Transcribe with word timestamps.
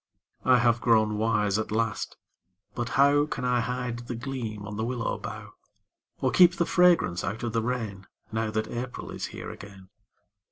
I 0.43 0.57
have 0.57 0.81
grown 0.81 1.19
wise 1.19 1.59
at 1.59 1.71
last 1.71 2.17
but 2.73 2.89
how 2.97 3.27
Can 3.27 3.45
I 3.45 3.59
hide 3.59 4.07
the 4.07 4.15
gleam 4.15 4.65
on 4.65 4.75
the 4.75 4.83
willow 4.83 5.19
bough, 5.19 5.53
Or 6.21 6.31
keep 6.31 6.53
the 6.55 6.65
fragrance 6.65 7.23
out 7.23 7.43
of 7.43 7.53
the 7.53 7.61
rain 7.61 8.07
Now 8.31 8.49
that 8.49 8.67
April 8.67 9.11
is 9.11 9.27
here 9.27 9.51
again? 9.51 9.89